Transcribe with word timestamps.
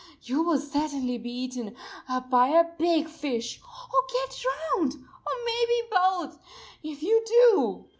You 0.23 0.41
will 0.41 0.57
certainly 0.57 1.19
be 1.19 1.29
eaten 1.29 1.75
up 2.09 2.31
by 2.31 2.47
a 2.47 2.63
big 2.63 3.07
fish 3.07 3.61
or 3.61 4.01
get 4.11 4.41
drowned 4.41 4.95
or 4.95 5.31
maybe 5.45 5.87
both 5.91 6.39
if 6.81 7.03
you 7.03 7.23
do!" 7.27 7.85